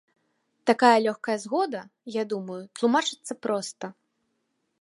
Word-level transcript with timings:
Такая 0.69 0.95
лёгкая 1.07 1.35
згода, 1.43 1.81
я 2.17 2.23
думаю, 2.33 2.59
тлумачыцца 2.79 3.33
проста. 3.47 3.85